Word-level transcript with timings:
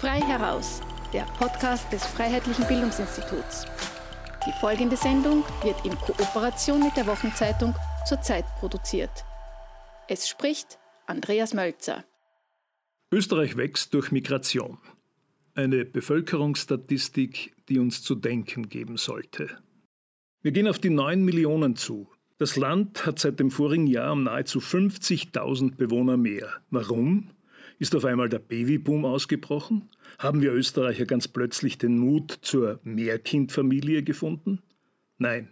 Frei 0.00 0.22
heraus, 0.22 0.80
der 1.12 1.26
Podcast 1.38 1.92
des 1.92 2.06
Freiheitlichen 2.06 2.66
Bildungsinstituts. 2.66 3.66
Die 4.46 4.52
folgende 4.58 4.96
Sendung 4.96 5.44
wird 5.62 5.84
in 5.84 5.94
Kooperation 5.94 6.82
mit 6.82 6.96
der 6.96 7.06
Wochenzeitung 7.06 7.74
zur 8.08 8.22
Zeit 8.22 8.46
produziert. 8.58 9.10
Es 10.08 10.26
spricht 10.26 10.78
Andreas 11.06 11.52
Mölzer. 11.52 12.06
Österreich 13.12 13.58
wächst 13.58 13.92
durch 13.92 14.10
Migration. 14.10 14.78
Eine 15.54 15.84
Bevölkerungsstatistik, 15.84 17.54
die 17.68 17.78
uns 17.78 18.02
zu 18.02 18.14
denken 18.14 18.70
geben 18.70 18.96
sollte. 18.96 19.50
Wir 20.40 20.52
gehen 20.52 20.66
auf 20.66 20.78
die 20.78 20.88
9 20.88 21.22
Millionen 21.22 21.76
zu. 21.76 22.08
Das 22.38 22.56
Land 22.56 23.04
hat 23.04 23.18
seit 23.18 23.38
dem 23.38 23.50
vorigen 23.50 23.86
Jahr 23.86 24.12
um 24.12 24.22
nahezu 24.22 24.60
50.000 24.60 25.76
Bewohner 25.76 26.16
mehr. 26.16 26.48
Warum? 26.70 27.28
Ist 27.80 27.96
auf 27.96 28.04
einmal 28.04 28.28
der 28.28 28.40
Babyboom 28.40 29.06
ausgebrochen? 29.06 29.88
Haben 30.18 30.42
wir 30.42 30.52
Österreicher 30.52 31.06
ganz 31.06 31.28
plötzlich 31.28 31.78
den 31.78 31.98
Mut 31.98 32.30
zur 32.42 32.78
Mehrkindfamilie 32.84 34.02
gefunden? 34.02 34.60
Nein, 35.16 35.48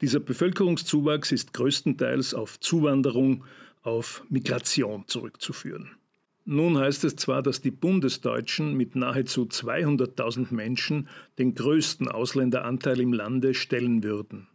dieser 0.00 0.20
Bevölkerungszuwachs 0.20 1.32
ist 1.32 1.52
größtenteils 1.52 2.32
auf 2.32 2.58
Zuwanderung, 2.60 3.44
auf 3.82 4.24
Migration 4.30 5.04
zurückzuführen. 5.06 5.90
Nun 6.46 6.78
heißt 6.78 7.04
es 7.04 7.16
zwar, 7.16 7.42
dass 7.42 7.60
die 7.60 7.72
Bundesdeutschen 7.72 8.74
mit 8.74 8.96
nahezu 8.96 9.42
200.000 9.42 10.54
Menschen 10.54 11.08
den 11.38 11.54
größten 11.54 12.08
Ausländeranteil 12.08 13.02
im 13.02 13.12
Lande 13.12 13.52
stellen 13.52 14.02
würden. 14.02 14.48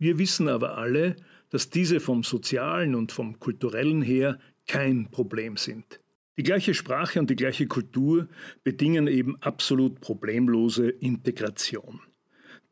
Wir 0.00 0.18
wissen 0.18 0.48
aber 0.48 0.78
alle, 0.78 1.14
dass 1.50 1.70
diese 1.70 2.00
vom 2.00 2.24
sozialen 2.24 2.96
und 2.96 3.12
vom 3.12 3.38
kulturellen 3.38 4.02
her 4.02 4.40
kein 4.66 5.12
Problem 5.12 5.56
sind. 5.56 6.00
Die 6.38 6.42
gleiche 6.42 6.74
Sprache 6.74 7.18
und 7.18 7.30
die 7.30 7.36
gleiche 7.36 7.66
Kultur 7.66 8.28
bedingen 8.62 9.06
eben 9.08 9.40
absolut 9.40 10.00
problemlose 10.00 10.90
Integration. 10.90 12.00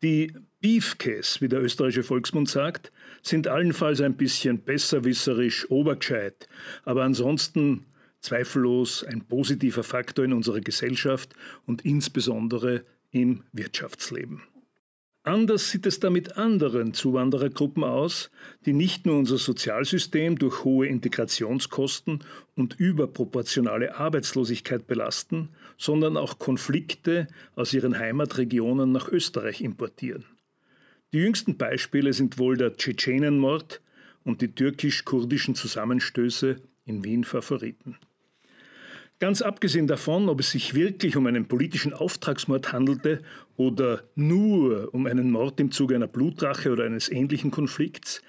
Die 0.02 0.33
Beefkes, 0.61 1.41
wie 1.41 1.48
der 1.48 1.62
österreichische 1.62 2.03
Volksmund 2.03 2.48
sagt, 2.48 2.92
sind 3.22 3.48
allenfalls 3.48 4.03
ein 4.03 4.16
bisschen 4.16 4.62
besserwisserisch, 4.62 5.70
obergescheit, 5.70 6.47
aber 6.84 7.05
ansonsten 7.05 7.86
zweifellos 8.20 9.03
ein 9.05 9.27
positiver 9.27 9.83
Faktor 9.83 10.25
in 10.25 10.34
unserer 10.34 10.60
Gesellschaft 10.60 11.34
und 11.66 11.84
insbesondere 11.86 12.83
im 13.12 13.44
Wirtschaftsleben. 13.53 14.42
Anders 15.27 15.70
sieht 15.70 15.86
es 15.86 16.00
da 16.00 16.11
mit 16.11 16.36
anderen 16.36 16.92
Zuwanderergruppen 16.92 17.83
aus, 17.83 18.30
die 18.67 18.75
nicht 18.75 19.06
nur 19.06 19.17
unser 19.17 19.39
Sozialsystem 19.39 20.39
durch 20.39 20.64
hohe 20.64 20.86
Integrationskosten 20.86 22.22
und 22.56 22.78
überproportionale 22.78 23.97
Arbeitslosigkeit 23.97 24.86
belasten, 24.86 25.48
sondern 25.78 26.19
auch 26.19 26.39
Konflikte 26.39 27.27
aus 27.56 27.72
ihren 27.72 27.98
Heimatregionen 27.98 28.92
nach 28.92 29.08
Österreich 29.08 29.62
importieren. 29.62 30.27
Die 31.14 31.20
jüngsten 31.20 31.56
Beispiele 31.56 32.12
sind 32.12 32.36
wohl 32.36 32.59
der 32.59 32.77
Tschetschenenmord 32.77 33.81
und 34.25 34.42
die 34.42 34.55
türkisch-kurdischen 34.55 35.55
Zusammenstöße 35.55 36.56
in 36.84 37.03
Wien 37.03 37.25
Favoriten. 37.25 37.97
Ganz 39.20 39.42
abgesehen 39.42 39.86
davon, 39.86 40.28
ob 40.28 40.40
es 40.40 40.50
sich 40.50 40.74
wirklich 40.74 41.16
um 41.16 41.26
einen 41.26 41.46
politischen 41.46 41.92
Auftragsmord 41.92 42.72
handelte 42.72 43.22
oder 43.56 44.02
nur 44.16 44.92
um 44.92 45.06
einen 45.06 45.30
Mord 45.30 45.60
im 45.60 45.70
Zuge 45.70 45.94
einer 45.94 46.08
Blutrache 46.08 46.70
oder 46.72 46.84
eines 46.84 47.08
ähnlichen 47.08 47.50
Konflikts, 47.50 48.22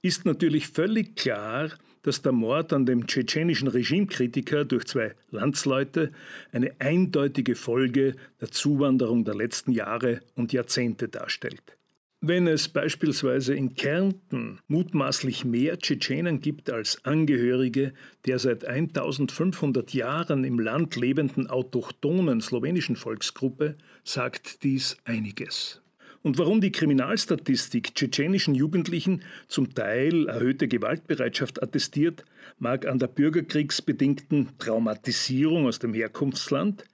ist 0.00 0.24
natürlich 0.24 0.68
völlig 0.68 1.16
klar, 1.16 1.70
dass 2.02 2.22
der 2.22 2.32
Mord 2.32 2.72
an 2.72 2.86
dem 2.86 3.06
tschetschenischen 3.06 3.68
Regimekritiker 3.68 4.64
durch 4.64 4.86
zwei 4.86 5.14
Landsleute 5.30 6.10
eine 6.50 6.72
eindeutige 6.80 7.54
Folge 7.54 8.16
der 8.40 8.50
Zuwanderung 8.50 9.24
der 9.24 9.36
letzten 9.36 9.70
Jahre 9.70 10.20
und 10.34 10.52
Jahrzehnte 10.52 11.08
darstellt. 11.08 11.76
Wenn 12.24 12.46
es 12.46 12.68
beispielsweise 12.68 13.52
in 13.52 13.74
Kärnten 13.74 14.60
mutmaßlich 14.68 15.44
mehr 15.44 15.76
Tschetschenen 15.80 16.40
gibt 16.40 16.70
als 16.70 17.04
Angehörige 17.04 17.94
der 18.26 18.38
seit 18.38 18.64
1500 18.64 19.92
Jahren 19.92 20.44
im 20.44 20.60
Land 20.60 20.94
lebenden 20.94 21.48
autochthonen 21.48 22.40
slowenischen 22.40 22.94
Volksgruppe, 22.94 23.74
sagt 24.04 24.62
dies 24.62 24.98
einiges. 25.04 25.82
Und 26.22 26.38
warum 26.38 26.60
die 26.60 26.70
Kriminalstatistik 26.70 27.96
tschetschenischen 27.96 28.54
Jugendlichen 28.54 29.24
zum 29.48 29.74
Teil 29.74 30.28
erhöhte 30.28 30.68
Gewaltbereitschaft 30.68 31.60
attestiert, 31.60 32.24
mag 32.60 32.86
an 32.86 33.00
der 33.00 33.08
bürgerkriegsbedingten 33.08 34.50
Traumatisierung 34.58 35.66
aus 35.66 35.80
dem 35.80 35.92
Herkunftsland 35.92 36.84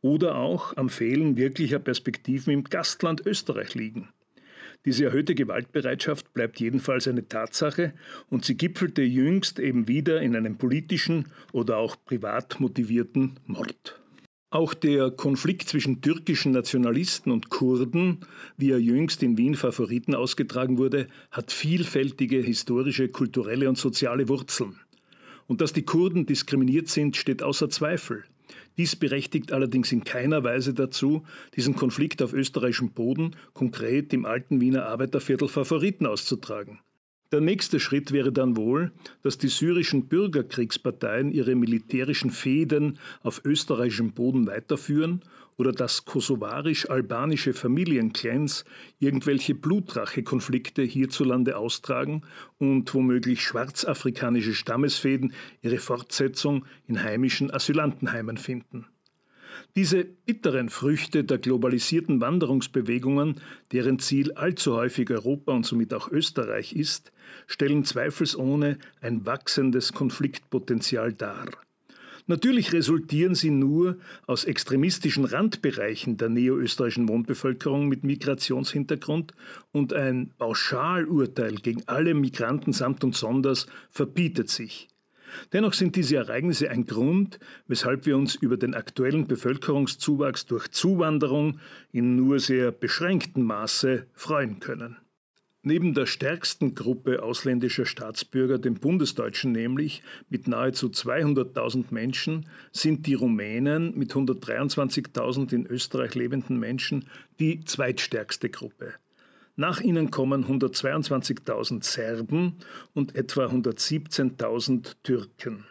oder 0.00 0.34
auch 0.34 0.76
am 0.76 0.88
Fehlen 0.88 1.36
wirklicher 1.36 1.78
Perspektiven 1.78 2.52
im 2.52 2.64
Gastland 2.64 3.24
Österreich 3.24 3.76
liegen. 3.76 4.08
Diese 4.84 5.04
erhöhte 5.04 5.34
Gewaltbereitschaft 5.36 6.34
bleibt 6.34 6.58
jedenfalls 6.58 7.06
eine 7.06 7.28
Tatsache 7.28 7.92
und 8.30 8.44
sie 8.44 8.56
gipfelte 8.56 9.02
jüngst 9.02 9.60
eben 9.60 9.86
wieder 9.86 10.20
in 10.20 10.34
einem 10.34 10.58
politischen 10.58 11.28
oder 11.52 11.76
auch 11.76 11.96
privat 12.04 12.58
motivierten 12.58 13.38
Mord. 13.46 14.00
Auch 14.50 14.74
der 14.74 15.10
Konflikt 15.10 15.68
zwischen 15.68 16.02
türkischen 16.02 16.52
Nationalisten 16.52 17.32
und 17.32 17.48
Kurden, 17.48 18.18
wie 18.58 18.70
er 18.70 18.78
jüngst 18.78 19.22
in 19.22 19.38
Wien 19.38 19.54
Favoriten 19.54 20.14
ausgetragen 20.14 20.76
wurde, 20.76 21.06
hat 21.30 21.52
vielfältige 21.52 22.36
historische, 22.38 23.08
kulturelle 23.08 23.68
und 23.68 23.78
soziale 23.78 24.28
Wurzeln. 24.28 24.78
Und 25.46 25.60
dass 25.62 25.72
die 25.72 25.84
Kurden 25.84 26.26
diskriminiert 26.26 26.88
sind, 26.88 27.16
steht 27.16 27.42
außer 27.42 27.70
Zweifel. 27.70 28.24
Dies 28.76 28.96
berechtigt 28.96 29.52
allerdings 29.52 29.92
in 29.92 30.04
keiner 30.04 30.44
Weise 30.44 30.74
dazu, 30.74 31.24
diesen 31.56 31.76
Konflikt 31.76 32.22
auf 32.22 32.32
österreichischem 32.32 32.92
Boden, 32.92 33.36
konkret 33.52 34.12
im 34.12 34.24
alten 34.24 34.60
Wiener 34.60 34.86
Arbeiterviertel 34.86 35.48
Favoriten 35.48 36.06
auszutragen. 36.06 36.80
Der 37.32 37.40
nächste 37.40 37.80
Schritt 37.80 38.12
wäre 38.12 38.30
dann 38.30 38.58
wohl, 38.58 38.92
dass 39.22 39.38
die 39.38 39.48
syrischen 39.48 40.06
Bürgerkriegsparteien 40.06 41.32
ihre 41.32 41.54
militärischen 41.54 42.30
Fäden 42.30 42.98
auf 43.22 43.42
österreichischem 43.46 44.12
Boden 44.12 44.46
weiterführen 44.46 45.22
oder 45.56 45.72
dass 45.72 46.04
kosovarisch-albanische 46.04 47.54
Familienclans 47.54 48.64
irgendwelche 48.98 49.54
Blutrache-Konflikte 49.54 50.82
hierzulande 50.82 51.56
austragen 51.56 52.22
und 52.58 52.92
womöglich 52.94 53.42
schwarzafrikanische 53.42 54.54
Stammesfäden 54.54 55.32
ihre 55.60 55.78
Fortsetzung 55.78 56.64
in 56.86 57.02
heimischen 57.02 57.52
Asylantenheimen 57.52 58.36
finden. 58.36 58.86
Diese 59.76 60.04
bitteren 60.04 60.68
Früchte 60.68 61.24
der 61.24 61.38
globalisierten 61.38 62.20
Wanderungsbewegungen, 62.20 63.40
deren 63.72 63.98
Ziel 63.98 64.32
allzu 64.32 64.76
häufig 64.76 65.10
Europa 65.10 65.52
und 65.52 65.64
somit 65.64 65.94
auch 65.94 66.10
Österreich 66.10 66.74
ist, 66.74 67.12
stellen 67.46 67.84
zweifelsohne 67.84 68.78
ein 69.00 69.24
wachsendes 69.24 69.92
Konfliktpotenzial 69.92 71.12
dar. 71.12 71.46
Natürlich 72.26 72.72
resultieren 72.72 73.34
sie 73.34 73.50
nur 73.50 73.98
aus 74.26 74.44
extremistischen 74.44 75.24
Randbereichen 75.24 76.16
der 76.16 76.28
neoösterreichischen 76.28 77.08
Wohnbevölkerung 77.08 77.88
mit 77.88 78.04
Migrationshintergrund 78.04 79.34
und 79.72 79.92
ein 79.92 80.30
Pauschalurteil 80.38 81.56
gegen 81.56 81.82
alle 81.86 82.14
Migranten 82.14 82.72
samt 82.72 83.02
und 83.02 83.16
sonders 83.16 83.66
verbietet 83.90 84.50
sich. 84.50 84.88
Dennoch 85.52 85.72
sind 85.72 85.96
diese 85.96 86.16
Ereignisse 86.16 86.70
ein 86.70 86.86
Grund, 86.86 87.38
weshalb 87.66 88.06
wir 88.06 88.16
uns 88.16 88.34
über 88.34 88.56
den 88.56 88.74
aktuellen 88.74 89.26
Bevölkerungszuwachs 89.26 90.46
durch 90.46 90.70
Zuwanderung 90.70 91.58
in 91.90 92.16
nur 92.16 92.38
sehr 92.38 92.70
beschränktem 92.70 93.44
Maße 93.44 94.06
freuen 94.12 94.60
können. 94.60 94.98
Neben 95.64 95.94
der 95.94 96.06
stärksten 96.06 96.74
Gruppe 96.74 97.22
ausländischer 97.22 97.86
Staatsbürger, 97.86 98.58
dem 98.58 98.74
Bundesdeutschen 98.74 99.52
nämlich, 99.52 100.02
mit 100.28 100.48
nahezu 100.48 100.88
200.000 100.88 101.84
Menschen, 101.90 102.48
sind 102.72 103.06
die 103.06 103.14
Rumänen 103.14 103.96
mit 103.96 104.12
123.000 104.12 105.52
in 105.52 105.66
Österreich 105.66 106.16
lebenden 106.16 106.58
Menschen 106.58 107.04
die 107.38 107.64
zweitstärkste 107.64 108.50
Gruppe. 108.50 108.94
Nach 109.54 109.80
ihnen 109.80 110.10
kommen 110.10 110.44
122.000 110.46 111.84
Serben 111.84 112.56
und 112.92 113.14
etwa 113.14 113.46
117.000 113.46 114.96
Türken. 115.04 115.64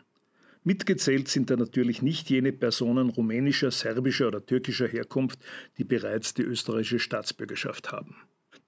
Mitgezählt 0.64 1.28
sind 1.28 1.50
da 1.50 1.58
natürlich 1.58 2.02
nicht 2.02 2.30
jene 2.30 2.54
Personen 2.54 3.10
rumänischer, 3.10 3.72
serbischer 3.72 4.30
oder 4.30 4.46
türkischer 4.46 4.88
Herkunft, 4.88 5.40
die 5.78 5.84
bereits 5.84 6.34
die 6.34 6.44
österreichische 6.44 7.00
Staatsbürgerschaft 7.00 7.92
haben. 7.92 8.16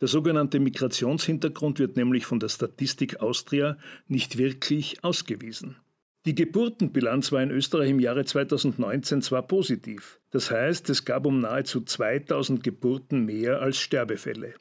Der 0.03 0.09
sogenannte 0.09 0.59
Migrationshintergrund 0.59 1.79
wird 1.79 1.95
nämlich 1.95 2.25
von 2.25 2.37
der 2.37 2.49
Statistik 2.49 3.21
Austria 3.21 3.77
nicht 4.09 4.37
wirklich 4.37 5.01
ausgewiesen. 5.01 5.77
Die 6.25 6.35
Geburtenbilanz 6.35 7.31
war 7.31 7.41
in 7.41 7.51
Österreich 7.51 7.91
im 7.91 8.01
Jahre 8.01 8.25
2019 8.25 9.21
zwar 9.21 9.47
positiv, 9.47 10.19
das 10.31 10.51
heißt 10.51 10.89
es 10.89 11.05
gab 11.05 11.25
um 11.25 11.39
nahezu 11.39 11.79
2000 11.79 12.65
Geburten 12.65 13.23
mehr 13.23 13.61
als 13.61 13.77
Sterbefälle. 13.77 14.55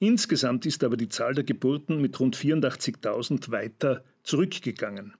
Insgesamt 0.00 0.66
ist 0.66 0.84
aber 0.84 0.98
die 0.98 1.08
Zahl 1.08 1.32
der 1.32 1.44
Geburten 1.44 2.02
mit 2.02 2.20
rund 2.20 2.36
84.000 2.36 3.50
weiter 3.50 4.04
zurückgegangen. 4.22 5.14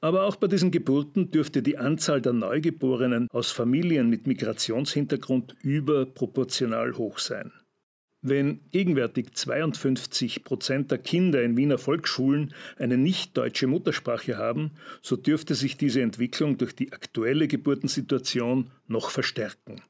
Aber 0.00 0.24
auch 0.24 0.36
bei 0.36 0.46
diesen 0.46 0.70
Geburten 0.70 1.30
dürfte 1.30 1.62
die 1.62 1.76
Anzahl 1.76 2.22
der 2.22 2.32
Neugeborenen 2.32 3.28
aus 3.30 3.50
Familien 3.50 4.08
mit 4.08 4.26
Migrationshintergrund 4.26 5.54
überproportional 5.60 6.96
hoch 6.96 7.18
sein. 7.18 7.52
Wenn 8.22 8.60
gegenwärtig 8.72 9.34
52 9.34 10.42
Prozent 10.42 10.90
der 10.90 10.98
Kinder 10.98 11.42
in 11.42 11.56
Wiener 11.56 11.78
Volksschulen 11.78 12.54
eine 12.78 12.96
nicht-deutsche 12.96 13.66
Muttersprache 13.66 14.36
haben, 14.36 14.72
so 15.02 15.16
dürfte 15.16 15.54
sich 15.54 15.76
diese 15.76 16.00
Entwicklung 16.00 16.58
durch 16.58 16.74
die 16.74 16.92
aktuelle 16.92 17.46
Geburtensituation 17.46 18.70
noch 18.88 19.10
verstärken. 19.10 19.82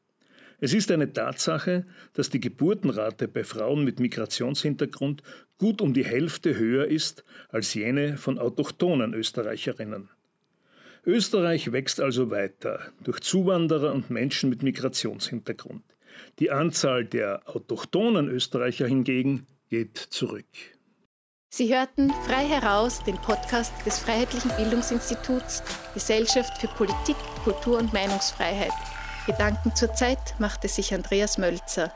Es 0.59 0.73
ist 0.73 0.91
eine 0.91 1.13
Tatsache, 1.13 1.85
dass 2.15 2.31
die 2.31 2.41
Geburtenrate 2.41 3.29
bei 3.29 3.45
Frauen 3.45 3.85
mit 3.85 4.01
Migrationshintergrund 4.01 5.23
gut 5.59 5.81
um 5.81 5.93
die 5.93 6.05
Hälfte 6.05 6.59
höher 6.59 6.87
ist 6.87 7.25
als 7.51 7.75
jene 7.75 8.17
von 8.17 8.39
autochthonen 8.39 9.13
Österreicherinnen. 9.13 10.09
Österreich 11.05 11.71
wächst 11.73 12.01
also 12.01 12.31
weiter 12.31 12.81
durch 13.05 13.21
Zuwanderer 13.21 13.93
und 13.93 14.11
Menschen 14.11 14.51
mit 14.51 14.63
Migrationshintergrund. 14.63 15.85
Die 16.39 16.51
Anzahl 16.51 17.05
der 17.05 17.43
autochthonen 17.47 18.29
Österreicher 18.29 18.87
hingegen 18.87 19.47
geht 19.69 19.97
zurück. 19.97 20.47
Sie 21.49 21.75
hörten 21.75 22.11
frei 22.27 22.47
heraus 22.47 23.03
den 23.05 23.17
Podcast 23.17 23.73
des 23.87 23.99
Freiheitlichen 23.99 24.51
Bildungsinstituts 24.57 25.63
Gesellschaft 25.95 26.59
für 26.59 26.69
Politik, 26.69 27.17
Kultur 27.45 27.79
und 27.79 27.93
Meinungsfreiheit. 27.93 28.73
Gedanken 29.27 29.75
zur 29.75 29.95
Zeit 29.95 30.35
machte 30.39 30.69
sich 30.69 30.93
Andreas 30.93 31.39
Mölzer. 31.39 31.93